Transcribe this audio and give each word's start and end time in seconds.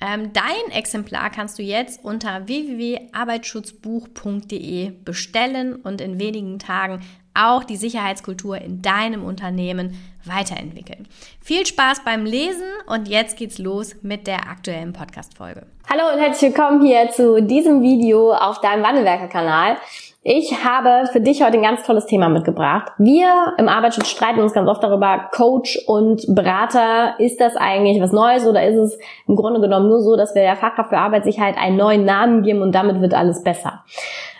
Ähm, 0.00 0.32
dein 0.32 0.70
Exemplar 0.72 1.28
kannst 1.30 1.58
du 1.58 1.62
jetzt 1.62 2.04
unter 2.04 2.46
www.arbeitsschutzbuch.de 2.46 4.92
bestellen 5.04 5.74
und 5.76 6.00
in 6.00 6.20
wenigen 6.20 6.60
Tagen 6.60 7.00
auch 7.34 7.64
die 7.64 7.76
Sicherheitskultur 7.76 8.58
in 8.58 8.80
deinem 8.82 9.24
Unternehmen 9.24 9.96
weiterentwickeln. 10.24 11.06
Viel 11.40 11.66
Spaß 11.66 12.04
beim 12.04 12.24
Lesen 12.24 12.66
und 12.86 13.08
jetzt 13.08 13.36
geht's 13.36 13.58
los 13.58 13.96
mit 14.02 14.26
der 14.26 14.48
aktuellen 14.48 14.92
Podcast-Folge. 14.92 15.66
Hallo 15.88 16.12
und 16.12 16.18
herzlich 16.20 16.54
willkommen 16.54 16.84
hier 16.84 17.10
zu 17.10 17.40
diesem 17.42 17.82
Video 17.82 18.32
auf 18.32 18.60
deinem 18.60 18.82
Wandelwerker-Kanal. 18.82 19.76
Ich 20.22 20.64
habe 20.64 21.08
für 21.12 21.20
dich 21.20 21.42
heute 21.42 21.58
ein 21.58 21.62
ganz 21.62 21.84
tolles 21.84 22.06
Thema 22.06 22.28
mitgebracht. 22.28 22.90
Wir 22.98 23.54
im 23.56 23.68
Arbeitsschutz 23.68 24.08
streiten 24.08 24.40
uns 24.40 24.52
ganz 24.52 24.68
oft 24.68 24.82
darüber, 24.82 25.28
Coach 25.30 25.78
und 25.86 26.24
Berater, 26.34 27.14
ist 27.20 27.40
das 27.40 27.54
eigentlich 27.54 28.02
was 28.02 28.10
Neues 28.10 28.44
oder 28.44 28.66
ist 28.66 28.76
es 28.76 28.98
im 29.28 29.36
Grunde 29.36 29.60
genommen 29.60 29.88
nur 29.88 30.00
so, 30.02 30.16
dass 30.16 30.34
wir 30.34 30.42
der 30.42 30.56
Fachkraft 30.56 30.90
für 30.90 30.98
Arbeitssicherheit 30.98 31.56
einen 31.56 31.76
neuen 31.76 32.04
Namen 32.04 32.42
geben 32.42 32.62
und 32.62 32.74
damit 32.74 33.00
wird 33.00 33.14
alles 33.14 33.44
besser? 33.44 33.84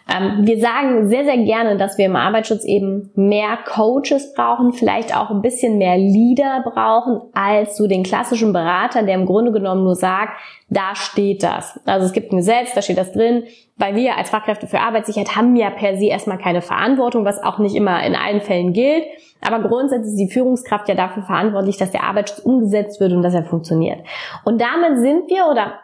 Ähm, 0.08 0.46
wir 0.46 0.58
sagen 0.58 1.08
sehr, 1.08 1.24
sehr 1.24 1.36
gerne, 1.38 1.76
dass 1.76 1.98
wir 1.98 2.06
im 2.06 2.16
Arbeitsschutz 2.16 2.64
eben 2.64 3.10
mehr 3.14 3.58
Coaches 3.66 4.32
brauchen, 4.34 4.72
vielleicht 4.72 5.14
auch 5.14 5.30
ein 5.30 5.42
bisschen 5.42 5.76
mehr 5.76 5.98
Leader 5.98 6.64
brauchen, 6.64 7.20
als 7.34 7.76
so 7.76 7.86
den 7.86 8.02
klassischen 8.02 8.52
Berater, 8.54 9.02
der 9.02 9.14
im 9.14 9.26
Grunde 9.26 9.52
genommen 9.52 9.84
nur 9.84 9.96
sagt, 9.96 10.32
da 10.70 10.94
steht 10.94 11.42
das. 11.42 11.78
Also 11.84 12.06
es 12.06 12.12
gibt 12.12 12.32
ein 12.32 12.38
Gesetz, 12.38 12.72
da 12.74 12.80
steht 12.80 12.98
das 12.98 13.12
drin, 13.12 13.44
weil 13.76 13.94
wir 13.96 14.16
als 14.16 14.30
Fachkräfte 14.30 14.66
für 14.66 14.80
Arbeitssicherheit 14.80 15.36
haben 15.36 15.54
ja 15.56 15.70
per 15.70 15.96
se 15.96 16.06
erstmal 16.06 16.38
keine 16.38 16.62
Verantwortung, 16.62 17.24
was 17.24 17.42
auch 17.42 17.58
nicht 17.58 17.76
immer 17.76 18.02
in 18.02 18.14
allen 18.14 18.40
Fällen 18.40 18.72
gilt. 18.72 19.04
Aber 19.40 19.60
grundsätzlich 19.68 20.12
ist 20.12 20.18
die 20.18 20.32
Führungskraft 20.32 20.88
ja 20.88 20.94
dafür 20.94 21.22
verantwortlich, 21.22 21.76
dass 21.76 21.90
der 21.90 22.02
Arbeitsschutz 22.02 22.40
umgesetzt 22.40 22.98
wird 22.98 23.12
und 23.12 23.22
dass 23.22 23.34
er 23.34 23.44
funktioniert. 23.44 24.00
Und 24.44 24.60
damit 24.60 24.98
sind 24.98 25.28
wir 25.30 25.46
oder 25.50 25.74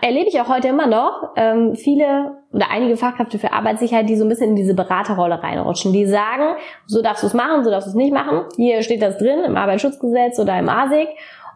erlebe 0.00 0.28
ich 0.28 0.40
auch 0.40 0.48
heute 0.48 0.68
immer 0.68 0.86
noch 0.86 1.30
ähm, 1.36 1.74
viele 1.74 2.36
oder 2.52 2.70
einige 2.70 2.96
Fachkräfte 2.96 3.38
für 3.38 3.52
Arbeitssicherheit, 3.52 4.08
die 4.08 4.16
so 4.16 4.24
ein 4.24 4.28
bisschen 4.28 4.50
in 4.50 4.56
diese 4.56 4.74
Beraterrolle 4.74 5.42
reinrutschen. 5.42 5.92
Die 5.92 6.06
sagen, 6.06 6.56
so 6.86 7.02
darfst 7.02 7.22
du 7.22 7.26
es 7.26 7.34
machen, 7.34 7.64
so 7.64 7.70
darfst 7.70 7.86
du 7.86 7.90
es 7.90 7.96
nicht 7.96 8.12
machen. 8.12 8.42
Hier 8.56 8.82
steht 8.82 9.02
das 9.02 9.18
drin 9.18 9.40
im 9.44 9.56
Arbeitsschutzgesetz 9.56 10.38
oder 10.38 10.58
im 10.58 10.68
ASIG. 10.68 11.08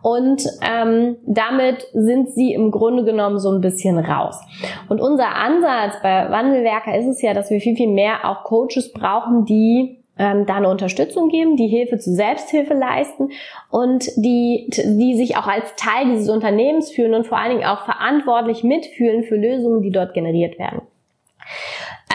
Und 0.03 0.45
ähm, 0.63 1.17
damit 1.27 1.87
sind 1.93 2.31
sie 2.31 2.53
im 2.53 2.71
Grunde 2.71 3.05
genommen 3.05 3.39
so 3.39 3.51
ein 3.51 3.61
bisschen 3.61 3.99
raus. 3.99 4.41
Und 4.89 5.01
unser 5.01 5.35
Ansatz 5.35 6.01
bei 6.03 6.31
Wandelwerker 6.31 6.97
ist 6.97 7.07
es 7.07 7.23
ja, 7.23 7.35
dass 7.35 7.51
wir 7.51 7.61
viel, 7.61 7.77
viel 7.77 7.91
mehr 7.91 8.25
auch 8.25 8.45
Coaches 8.45 8.93
brauchen, 8.93 9.45
die 9.45 9.99
ähm, 10.19 10.47
da 10.47 10.57
eine 10.57 10.69
Unterstützung 10.69 11.29
geben, 11.29 11.57
die 11.57 11.69
Hilfe 11.69 11.99
zur 11.99 12.13
Selbsthilfe 12.13 12.75
leisten 12.75 13.31
und 13.71 14.07
die, 14.17 14.69
die 14.69 15.17
sich 15.17 15.37
auch 15.37 15.47
als 15.47 15.75
Teil 15.77 16.07
dieses 16.07 16.29
Unternehmens 16.29 16.91
fühlen 16.91 17.15
und 17.15 17.27
vor 17.27 17.39
allen 17.39 17.51
Dingen 17.51 17.69
auch 17.69 17.85
verantwortlich 17.85 18.65
mitfühlen 18.65 19.25
für 19.25 19.37
Lösungen, 19.37 19.83
die 19.83 19.91
dort 19.91 20.15
generiert 20.15 20.59
werden. 20.59 20.83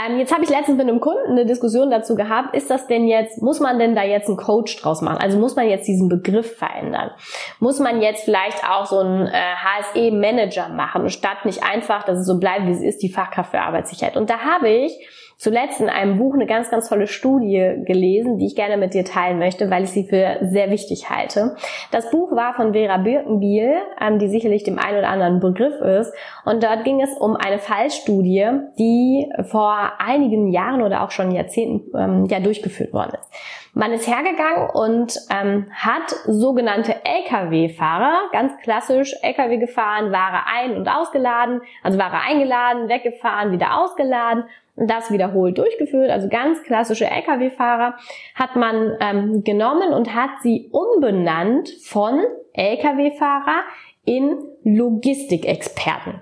Ähm, 0.05 0.17
jetzt 0.17 0.33
habe 0.33 0.43
ich 0.43 0.49
letztens 0.49 0.77
mit 0.77 0.87
einem 0.87 0.99
Kunden 0.99 1.31
eine 1.31 1.45
Diskussion 1.45 1.91
dazu 1.91 2.15
gehabt, 2.15 2.55
ist 2.55 2.69
das 2.69 2.87
denn 2.87 3.07
jetzt, 3.07 3.41
muss 3.41 3.59
man 3.59 3.77
denn 3.77 3.95
da 3.95 4.03
jetzt 4.03 4.27
einen 4.27 4.37
Coach 4.37 4.81
draus 4.81 5.01
machen? 5.01 5.17
Also 5.17 5.37
muss 5.37 5.55
man 5.55 5.69
jetzt 5.69 5.87
diesen 5.87 6.09
Begriff 6.09 6.57
verändern? 6.57 7.11
Muss 7.59 7.79
man 7.79 8.01
jetzt 8.01 8.25
vielleicht 8.25 8.67
auch 8.67 8.85
so 8.85 8.99
einen 8.99 9.27
äh, 9.27 9.31
HSE-Manager 9.31 10.69
machen, 10.69 11.09
statt 11.09 11.45
nicht 11.45 11.63
einfach, 11.63 12.03
dass 12.03 12.19
es 12.19 12.25
so 12.25 12.39
bleibt, 12.39 12.65
wie 12.65 12.71
es 12.71 12.81
ist, 12.81 13.03
die 13.03 13.11
Fachkraft 13.11 13.51
für 13.51 13.61
Arbeitssicherheit? 13.61 14.17
Und 14.17 14.29
da 14.29 14.39
habe 14.39 14.69
ich 14.69 15.07
zuletzt 15.37 15.81
in 15.81 15.89
einem 15.89 16.17
Buch 16.17 16.33
eine 16.33 16.45
ganz, 16.45 16.69
ganz 16.69 16.89
tolle 16.89 17.07
Studie 17.07 17.83
gelesen, 17.85 18.37
die 18.37 18.47
ich 18.47 18.55
gerne 18.55 18.77
mit 18.77 18.93
dir 18.93 19.05
teilen 19.05 19.39
möchte, 19.39 19.69
weil 19.69 19.83
ich 19.83 19.91
sie 19.91 20.05
für 20.05 20.37
sehr 20.41 20.69
wichtig 20.69 21.09
halte. 21.09 21.55
Das 21.91 22.09
Buch 22.11 22.31
war 22.31 22.53
von 22.53 22.73
Vera 22.73 22.97
Birkenbiel, 22.97 23.73
ähm, 23.99 24.19
die 24.19 24.27
sicherlich 24.27 24.63
dem 24.63 24.79
einen 24.79 24.99
oder 24.99 25.09
anderen 25.09 25.39
Begriff 25.39 25.79
ist. 25.81 26.13
Und 26.45 26.63
dort 26.63 26.83
ging 26.83 27.01
es 27.01 27.15
um 27.17 27.35
eine 27.35 27.59
Fallstudie, 27.59 28.47
die 28.77 29.29
vor 29.49 29.93
einigen 29.99 30.51
Jahren 30.51 30.81
oder 30.81 31.03
auch 31.03 31.11
schon 31.11 31.31
Jahrzehnten 31.31 31.97
ähm, 31.97 32.25
ja 32.29 32.39
durchgeführt 32.39 32.93
worden 32.93 33.13
ist. 33.19 33.29
Man 33.75 33.91
ist 33.91 34.07
hergegangen 34.07 34.69
und 34.69 35.17
ähm, 35.31 35.65
hat 35.71 36.11
sogenannte 36.27 36.95
Lkw-Fahrer, 37.03 38.29
ganz 38.31 38.55
klassisch 38.61 39.15
Lkw 39.23 39.57
gefahren, 39.57 40.11
Ware 40.11 40.45
ein- 40.45 40.77
und 40.77 40.87
ausgeladen, 40.87 41.61
also 41.81 41.97
Ware 41.97 42.19
eingeladen, 42.19 42.87
weggefahren, 42.87 43.51
wieder 43.51 43.79
ausgeladen 43.79 44.43
und 44.75 44.89
das 44.91 45.11
wiederholt 45.11 45.57
durchgeführt, 45.57 46.11
also 46.11 46.29
ganz 46.29 46.61
klassische 46.61 47.05
Lkw-Fahrer, 47.05 47.95
hat 48.35 48.55
man 48.55 48.95
ähm, 48.99 49.43
genommen 49.43 49.91
und 49.91 50.13
hat 50.13 50.41
sie 50.43 50.69
umbenannt 50.71 51.69
von 51.83 52.21
Lkw-Fahrer 52.53 53.63
in 54.05 54.37
Logistikexperten. 54.63 56.21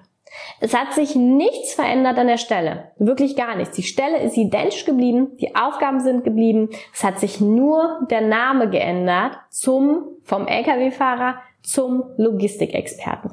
Es 0.59 0.73
hat 0.73 0.93
sich 0.93 1.15
nichts 1.15 1.73
verändert 1.73 2.17
an 2.17 2.27
der 2.27 2.37
Stelle. 2.37 2.91
Wirklich 2.97 3.35
gar 3.35 3.55
nichts. 3.55 3.75
Die 3.75 3.83
Stelle 3.83 4.19
ist 4.19 4.37
identisch 4.37 4.85
geblieben, 4.85 5.37
die 5.39 5.55
Aufgaben 5.55 5.99
sind 5.99 6.23
geblieben. 6.23 6.69
Es 6.93 7.03
hat 7.03 7.19
sich 7.19 7.41
nur 7.41 8.05
der 8.09 8.21
Name 8.21 8.69
geändert 8.69 9.37
zum, 9.49 10.03
vom 10.23 10.47
Lkw-Fahrer 10.47 11.35
zum 11.63 12.03
Logistikexperten. 12.17 13.31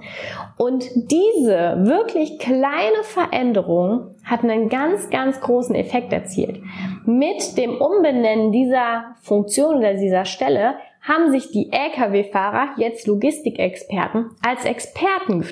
Und 0.56 0.84
diese 0.94 1.78
wirklich 1.80 2.38
kleine 2.38 3.02
Veränderung 3.02 4.14
hat 4.24 4.42
einen 4.42 4.68
ganz, 4.68 5.08
ganz 5.08 5.40
großen 5.40 5.74
Effekt 5.74 6.12
erzielt. 6.12 6.60
Mit 7.06 7.56
dem 7.56 7.80
Umbenennen 7.80 8.52
dieser 8.52 9.14
Funktion 9.22 9.76
oder 9.76 9.94
dieser 9.94 10.24
Stelle 10.24 10.74
haben 11.00 11.30
sich 11.30 11.50
die 11.50 11.70
Lkw-Fahrer, 11.72 12.74
jetzt 12.76 13.06
Logistikexperten, 13.06 14.30
als 14.42 14.64
Experten 14.64 15.44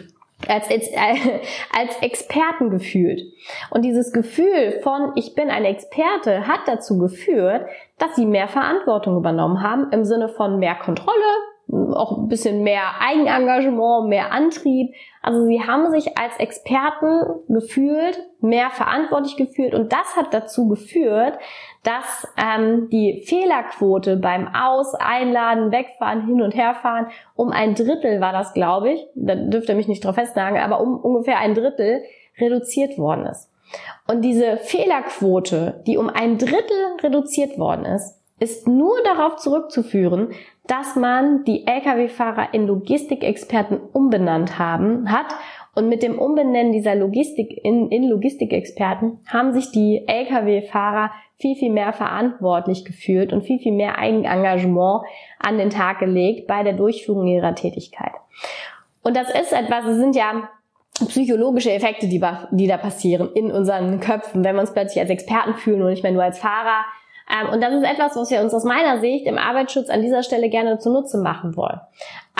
als, 0.49 0.69
als, 0.71 0.91
als 1.73 2.03
Experten 2.03 2.71
gefühlt. 2.71 3.23
Und 3.71 3.85
dieses 3.85 4.13
Gefühl 4.13 4.81
von 4.83 5.13
ich 5.17 5.35
bin 5.35 5.51
ein 5.51 5.65
Experte 5.65 6.47
hat 6.47 6.61
dazu 6.67 6.99
geführt, 6.99 7.67
dass 7.99 8.15
sie 8.17 8.27
mehr 8.27 8.49
Verantwortung 8.49 9.17
übernommen 9.17 9.63
haben 9.63 9.91
im 9.93 10.05
Sinne 10.05 10.29
von 10.29 10.59
mehr 10.59 10.75
Kontrolle, 10.75 11.15
auch 11.73 12.19
ein 12.19 12.29
bisschen 12.29 12.63
mehr 12.63 13.01
Eigenengagement, 13.01 14.09
mehr 14.09 14.33
Antrieb. 14.33 14.95
Also 15.21 15.45
sie 15.47 15.61
haben 15.61 15.91
sich 15.91 16.17
als 16.17 16.37
Experten 16.39 17.23
gefühlt, 17.49 18.21
mehr 18.41 18.71
verantwortlich 18.71 19.37
gefühlt 19.37 19.75
und 19.75 19.93
das 19.93 20.17
hat 20.17 20.33
dazu 20.33 20.69
geführt, 20.69 21.39
dass 21.83 22.27
ähm, 22.37 22.89
die 22.91 23.25
Fehlerquote 23.27 24.17
beim 24.17 24.49
Aus, 24.55 24.95
Einladen, 24.95 25.73
Wegfahren, 25.73 26.27
Hin- 26.27 26.43
und 26.43 26.55
Herfahren 26.55 27.09
um 27.35 27.51
ein 27.51 27.75
Drittel 27.75 28.21
war 28.21 28.33
das, 28.33 28.55
glaube 28.55 28.93
ich, 28.93 29.07
da 29.15 29.35
dürft 29.35 29.69
ihr 29.69 29.75
mich 29.75 29.89
nicht 29.89 30.05
drauf 30.05 30.15
festnageln, 30.15 30.63
aber 30.63 30.81
um 30.81 30.99
ungefähr 30.99 31.39
ein 31.39 31.55
Drittel 31.55 32.03
reduziert 32.39 32.97
worden 32.99 33.27
ist. 33.27 33.51
Und 34.07 34.23
diese 34.23 34.59
Fehlerquote, 34.59 35.83
die 35.87 35.97
um 35.99 36.09
ein 36.09 36.39
Drittel 36.39 36.97
reduziert 37.03 37.59
worden 37.59 37.85
ist, 37.85 38.21
ist 38.39 38.69
nur 38.69 38.97
darauf 39.03 39.37
zurückzuführen, 39.37 40.29
dass 40.67 40.97
man 40.97 41.45
die 41.45 41.67
Lkw-Fahrer 41.67 42.53
in 42.53 42.67
Logistikexperten 42.67 43.81
umbenannt 43.93 44.59
haben, 44.59 45.11
hat 45.11 45.35
und 45.77 45.91
mit 45.91 46.03
dem 46.03 46.19
Umbenennen 46.19 46.73
dieser 46.73 46.95
Logistik 46.95 47.61
in, 47.63 47.91
in 47.91 48.09
Logistikexperten 48.09 49.21
haben 49.27 49.53
sich 49.53 49.71
die 49.73 50.05
Lkw-Fahrer 50.07 51.11
viel, 51.37 51.55
viel 51.55 51.71
mehr 51.71 51.93
verantwortlich 51.93 52.87
gefühlt 52.87 53.33
und 53.33 53.43
viel, 53.43 53.59
viel 53.59 53.73
mehr 53.73 53.99
Eigenengagement 53.99 55.05
an 55.39 55.59
den 55.59 55.69
Tag 55.69 55.99
gelegt 55.99 56.47
bei 56.47 56.63
der 56.63 56.73
Durchführung 56.73 57.27
ihrer 57.27 57.55
Tätigkeit. 57.55 58.13
Und 59.03 59.17
das 59.17 59.29
ist 59.29 59.53
etwas, 59.53 59.85
es 59.85 59.99
sind 59.99 60.17
ja 60.17 60.49
psychologische 61.09 61.73
Effekte, 61.73 62.09
die, 62.09 62.25
die 62.53 62.67
da 62.67 62.79
passieren 62.79 63.31
in 63.35 63.53
unseren 63.53 64.01
Köpfen, 64.01 64.45
wenn 64.45 64.57
wir 64.57 64.63
uns 64.63 64.73
plötzlich 64.73 65.01
als 65.01 65.11
Experten 65.11 65.55
fühlen 65.55 65.83
und 65.83 65.91
nicht 65.91 66.03
mehr 66.03 66.13
nur 66.13 66.23
als 66.23 66.39
Fahrer. 66.39 66.87
Ähm, 67.31 67.51
und 67.53 67.63
das 67.63 67.75
ist 67.75 67.85
etwas, 67.85 68.17
was 68.17 68.31
wir 68.31 68.41
uns 68.41 68.55
aus 68.55 68.65
meiner 68.65 69.01
Sicht 69.01 69.27
im 69.27 69.39
Arbeitsschutz 69.39 69.91
an 69.91 70.03
dieser 70.03 70.23
Stelle 70.23 70.49
gerne 70.49 70.79
zunutze 70.79 71.19
machen 71.19 71.57
wollen. 71.57 71.81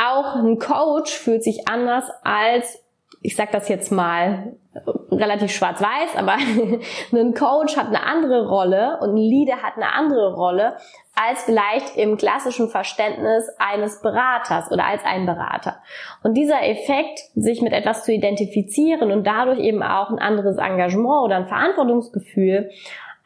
Auch 0.01 0.37
ein 0.37 0.59
Coach 0.59 1.13
fühlt 1.13 1.43
sich 1.43 1.69
anders 1.69 2.05
als 2.23 2.83
ich 3.23 3.35
sag 3.35 3.51
das 3.51 3.69
jetzt 3.69 3.91
mal 3.91 4.55
relativ 5.11 5.51
schwarz-weiß, 5.51 6.17
aber 6.17 6.35
ein 7.13 7.35
Coach 7.35 7.77
hat 7.77 7.89
eine 7.89 8.03
andere 8.03 8.47
Rolle 8.49 8.99
und 9.01 9.15
ein 9.15 9.17
Leader 9.17 9.63
hat 9.63 9.77
eine 9.77 9.93
andere 9.93 10.35
Rolle 10.35 10.77
als 11.15 11.45
vielleicht 11.45 11.97
im 11.97 12.19
klassischen 12.19 12.69
Verständnis 12.69 13.49
eines 13.59 14.01
Beraters 14.03 14.71
oder 14.71 14.85
als 14.85 15.03
ein 15.05 15.27
Berater. 15.27 15.81
Und 16.23 16.35
dieser 16.35 16.63
Effekt, 16.63 17.21
sich 17.35 17.63
mit 17.63 17.73
etwas 17.73 18.05
zu 18.05 18.13
identifizieren 18.13 19.11
und 19.11 19.27
dadurch 19.27 19.59
eben 19.59 19.83
auch 19.83 20.11
ein 20.11 20.19
anderes 20.19 20.59
Engagement 20.59 21.25
oder 21.25 21.37
ein 21.37 21.49
Verantwortungsgefühl 21.49 22.71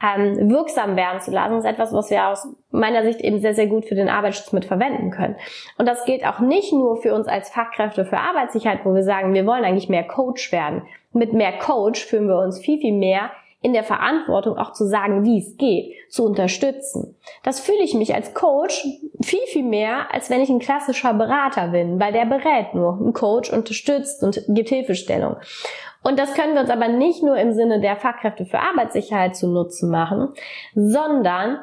ähm, 0.03 0.51
wirksam 0.51 0.97
werden 0.97 1.21
zu 1.21 1.31
lassen, 1.31 1.59
ist 1.59 1.65
etwas, 1.65 1.93
was 1.93 2.11
wir 2.11 2.29
aus 2.29 2.49
meiner 2.71 3.03
Sicht 3.03 3.21
eben 3.21 3.41
sehr, 3.41 3.55
sehr 3.55 3.67
gut 3.67 3.85
für 3.85 3.95
den 3.95 4.09
Arbeitsschutz 4.09 4.53
mit 4.53 4.65
verwenden 4.65 5.11
können. 5.11 5.37
Und 5.77 5.87
das 5.87 6.05
gilt 6.05 6.27
auch 6.27 6.41
nicht 6.41 6.73
nur 6.73 6.97
für 6.97 7.15
uns 7.15 7.29
als 7.29 7.51
Fachkräfte 7.51 8.05
für 8.05 8.19
Arbeitssicherheit, 8.19 8.85
wo 8.85 8.95
wir 8.95 9.03
sagen, 9.03 9.35
wir 9.35 9.47
wollen 9.47 9.65
eigentlich 9.65 9.89
mehr 9.89 10.05
Coach 10.05 10.53
werden. 10.53 10.83
Mit 11.13 11.33
mehr 11.33 11.59
Coach 11.59 12.05
fühlen 12.05 12.29
wir 12.29 12.39
uns 12.39 12.59
viel, 12.59 12.79
viel 12.79 12.97
mehr 12.97 13.31
in 13.63 13.75
der 13.75 13.85
Verantwortung 13.85 14.57
auch 14.57 14.73
zu 14.73 14.87
sagen, 14.87 15.25
wie 15.25 15.39
es 15.39 15.59
geht, 15.59 15.93
zu 16.09 16.25
unterstützen. 16.25 17.17
Das 17.43 17.61
fühle 17.61 17.83
ich 17.83 17.93
mich 17.93 18.15
als 18.15 18.33
Coach 18.33 18.87
viel, 19.21 19.47
viel 19.49 19.65
mehr, 19.65 20.13
als 20.15 20.31
wenn 20.31 20.41
ich 20.41 20.49
ein 20.49 20.61
klassischer 20.61 21.13
Berater 21.13 21.69
bin, 21.69 22.01
weil 22.01 22.13
der 22.13 22.25
berät 22.25 22.75
nur. 22.75 22.99
Ein 22.99 23.13
Coach 23.13 23.53
unterstützt 23.53 24.23
und 24.23 24.43
gibt 24.49 24.71
Hilfestellung. 24.71 25.37
Und 26.03 26.19
das 26.19 26.35
können 26.35 26.55
wir 26.55 26.63
uns 26.63 26.71
aber 26.71 26.89
nicht 26.89 27.23
nur 27.23 27.37
im 27.37 27.53
Sinne 27.53 27.81
der 27.81 27.97
Fachkräfte 27.97 28.47
für 28.47 28.59
Arbeitssicherheit 28.59 29.37
zunutze 29.37 29.87
machen, 29.87 30.29
sondern 30.75 31.61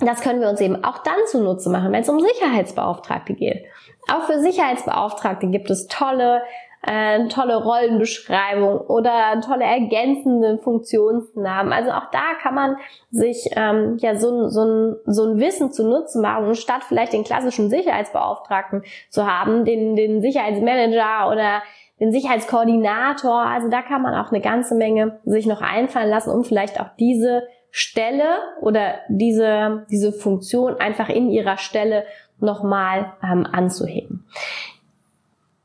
das 0.00 0.22
können 0.22 0.40
wir 0.40 0.48
uns 0.48 0.60
eben 0.60 0.82
auch 0.84 0.98
dann 0.98 1.26
zunutze 1.26 1.70
machen, 1.70 1.92
wenn 1.92 2.02
es 2.02 2.08
um 2.08 2.18
Sicherheitsbeauftragte 2.18 3.34
geht. 3.34 3.64
Auch 4.10 4.24
für 4.24 4.40
Sicherheitsbeauftragte 4.40 5.46
gibt 5.48 5.70
es 5.70 5.86
tolle 5.86 6.42
äh, 6.86 7.28
tolle 7.28 7.62
Rollenbeschreibung 7.62 8.78
oder 8.78 9.40
tolle 9.40 9.64
ergänzende 9.64 10.58
Funktionsnamen. 10.58 11.72
Also 11.72 11.90
auch 11.90 12.10
da 12.10 12.34
kann 12.42 12.54
man 12.54 12.76
sich 13.10 13.48
ähm, 13.56 13.96
ja 14.00 14.16
so, 14.16 14.48
so, 14.48 14.64
ein, 14.64 14.96
so 15.06 15.24
ein 15.24 15.40
Wissen 15.40 15.72
zunutze 15.72 16.20
machen 16.20 16.46
und 16.46 16.56
statt 16.56 16.82
vielleicht 16.86 17.12
den 17.12 17.24
klassischen 17.24 17.70
Sicherheitsbeauftragten 17.70 18.82
zu 19.08 19.26
haben, 19.26 19.64
den, 19.64 19.96
den 19.96 20.20
Sicherheitsmanager 20.20 21.30
oder 21.30 21.62
den 22.00 22.12
Sicherheitskoordinator. 22.12 23.34
Also 23.34 23.68
da 23.68 23.82
kann 23.82 24.02
man 24.02 24.14
auch 24.14 24.30
eine 24.30 24.40
ganze 24.40 24.74
Menge 24.74 25.20
sich 25.24 25.46
noch 25.46 25.60
einfallen 25.60 26.10
lassen, 26.10 26.30
um 26.30 26.44
vielleicht 26.44 26.80
auch 26.80 26.88
diese 26.98 27.44
Stelle 27.70 28.38
oder 28.60 28.94
diese, 29.08 29.86
diese 29.90 30.12
Funktion 30.12 30.78
einfach 30.78 31.08
in 31.08 31.28
ihrer 31.30 31.56
Stelle 31.56 32.04
nochmal 32.38 33.12
ähm, 33.22 33.46
anzuheben. 33.50 34.26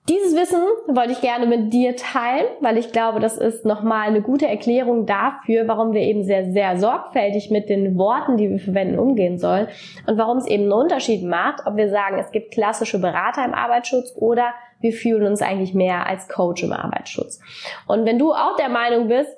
Dieses 0.10 0.36
Wissen 0.36 0.64
wollte 0.88 1.12
ich 1.12 1.22
gerne 1.22 1.46
mit 1.46 1.72
dir 1.72 1.96
teilen, 1.96 2.48
weil 2.62 2.80
ich 2.80 2.92
glaube, 2.92 3.20
das 3.20 3.38
ist 3.38 3.64
nochmal 3.64 4.08
eine 4.08 4.24
gute 4.24 4.48
Erklärung 4.48 5.06
dafür, 5.06 5.68
warum 5.68 5.94
wir 5.94 6.02
eben 6.02 6.24
sehr, 6.24 6.52
sehr 6.52 6.80
sorgfältig 6.80 7.52
mit 7.52 7.70
den 7.70 7.96
Worten, 7.96 8.36
die 8.36 8.50
wir 8.50 8.58
verwenden, 8.58 8.98
umgehen 8.98 9.38
sollen 9.38 9.68
und 10.08 10.18
warum 10.18 10.40
es 10.40 10.48
eben 10.48 10.64
einen 10.64 10.72
Unterschied 10.72 11.24
macht, 11.24 11.68
ob 11.68 11.76
wir 11.76 11.90
sagen, 11.90 12.18
es 12.18 12.32
gibt 12.32 12.54
klassische 12.54 13.00
Berater 13.00 13.46
im 13.46 13.54
Arbeitsschutz 13.54 14.16
oder 14.16 14.48
wir 14.80 14.94
fühlen 14.94 15.26
uns 15.26 15.42
eigentlich 15.42 15.74
mehr 15.74 16.08
als 16.08 16.28
Coach 16.28 16.64
im 16.64 16.74
Arbeitsschutz. 16.74 17.40
Und 17.88 18.06
wenn 18.06 18.20
du 18.20 18.34
auch 18.34 18.56
der 18.56 18.70
Meinung 18.70 19.08
bist, 19.08 19.30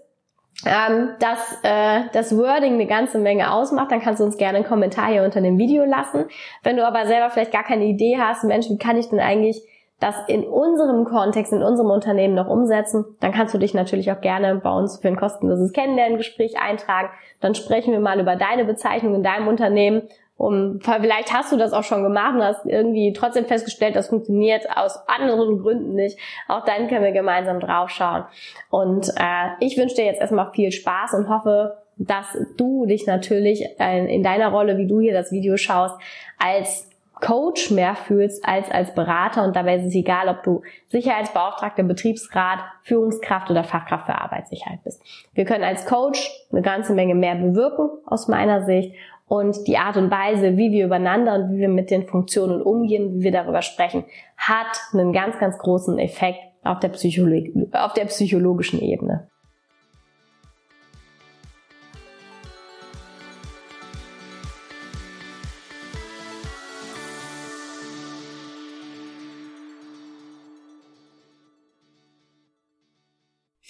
ähm, 0.65 1.09
dass 1.19 1.57
äh, 1.63 2.01
das 2.13 2.37
Wording 2.37 2.73
eine 2.73 2.85
ganze 2.85 3.17
Menge 3.17 3.51
ausmacht, 3.51 3.91
dann 3.91 4.01
kannst 4.01 4.19
du 4.19 4.25
uns 4.25 4.37
gerne 4.37 4.57
einen 4.57 4.67
Kommentar 4.67 5.07
hier 5.07 5.23
unter 5.23 5.41
dem 5.41 5.57
Video 5.57 5.85
lassen. 5.85 6.25
Wenn 6.63 6.77
du 6.77 6.85
aber 6.85 7.05
selber 7.07 7.29
vielleicht 7.29 7.51
gar 7.51 7.63
keine 7.63 7.85
Idee 7.85 8.17
hast, 8.19 8.43
Mensch, 8.43 8.69
wie 8.69 8.77
kann 8.77 8.97
ich 8.97 9.09
denn 9.09 9.19
eigentlich 9.19 9.63
das 10.01 10.15
in 10.27 10.43
unserem 10.43 11.05
Kontext, 11.05 11.53
in 11.53 11.61
unserem 11.61 11.91
Unternehmen 11.91 12.33
noch 12.33 12.47
umsetzen, 12.47 13.05
dann 13.19 13.31
kannst 13.31 13.53
du 13.53 13.59
dich 13.59 13.75
natürlich 13.75 14.11
auch 14.11 14.19
gerne 14.19 14.55
bei 14.55 14.71
uns 14.71 14.97
für 14.97 15.07
ein 15.07 15.15
kostenloses 15.15 15.73
Kennenlerngespräch 15.73 16.59
eintragen. 16.59 17.09
Dann 17.39 17.53
sprechen 17.53 17.93
wir 17.93 17.99
mal 17.99 18.19
über 18.19 18.35
deine 18.35 18.65
Bezeichnung 18.65 19.13
in 19.13 19.23
deinem 19.23 19.47
Unternehmen. 19.47 20.09
Um, 20.41 20.79
vielleicht 20.81 21.31
hast 21.31 21.51
du 21.51 21.57
das 21.57 21.71
auch 21.71 21.83
schon 21.83 22.01
gemacht 22.01 22.33
und 22.33 22.41
hast 22.41 22.65
irgendwie 22.65 23.13
trotzdem 23.13 23.45
festgestellt, 23.45 23.95
das 23.95 24.07
funktioniert 24.07 24.65
aus 24.75 24.99
anderen 25.07 25.61
Gründen 25.61 25.93
nicht. 25.93 26.17
Auch 26.47 26.65
dann 26.65 26.87
können 26.87 27.03
wir 27.03 27.11
gemeinsam 27.11 27.59
draufschauen. 27.59 28.23
Und 28.71 29.09
äh, 29.09 29.49
ich 29.59 29.77
wünsche 29.77 29.97
dir 29.97 30.05
jetzt 30.05 30.19
erstmal 30.19 30.51
viel 30.51 30.71
Spaß 30.71 31.13
und 31.13 31.29
hoffe, 31.29 31.77
dass 31.97 32.35
du 32.57 32.87
dich 32.87 33.05
natürlich 33.05 33.63
in 33.77 34.23
deiner 34.23 34.47
Rolle, 34.47 34.79
wie 34.79 34.87
du 34.87 34.99
hier 34.99 35.13
das 35.13 35.31
Video 35.31 35.57
schaust, 35.57 35.95
als 36.39 36.89
Coach 37.21 37.69
mehr 37.69 37.95
fühlst 37.95 38.43
als 38.45 38.69
als 38.71 38.93
Berater 38.95 39.43
und 39.43 39.55
dabei 39.55 39.75
ist 39.75 39.85
es 39.85 39.95
egal, 39.95 40.27
ob 40.27 40.43
du 40.43 40.63
Sicherheitsbeauftragter, 40.87 41.83
Betriebsrat, 41.83 42.59
Führungskraft 42.81 43.49
oder 43.51 43.63
Fachkraft 43.63 44.07
für 44.07 44.15
Arbeitssicherheit 44.15 44.83
bist. 44.83 45.01
Wir 45.33 45.45
können 45.45 45.63
als 45.63 45.85
Coach 45.85 46.29
eine 46.51 46.63
ganze 46.63 46.93
Menge 46.93 47.13
mehr 47.13 47.35
bewirken 47.35 47.89
aus 48.07 48.27
meiner 48.27 48.63
Sicht 48.63 48.95
und 49.31 49.65
die 49.65 49.77
Art 49.77 49.95
und 49.95 50.11
Weise, 50.11 50.57
wie 50.57 50.73
wir 50.73 50.87
übereinander 50.87 51.35
und 51.35 51.53
wie 51.53 51.59
wir 51.59 51.69
mit 51.69 51.89
den 51.89 52.05
Funktionen 52.05 52.61
umgehen, 52.61 53.13
wie 53.13 53.23
wir 53.23 53.31
darüber 53.31 53.61
sprechen, 53.61 54.03
hat 54.35 54.77
einen 54.91 55.13
ganz, 55.13 55.39
ganz 55.39 55.57
großen 55.57 55.97
Effekt 55.99 56.39
auf 56.63 56.79
der, 56.79 56.89
Psycholo 56.89 57.41
auf 57.71 57.93
der 57.93 58.05
psychologischen 58.07 58.81
Ebene. 58.81 59.29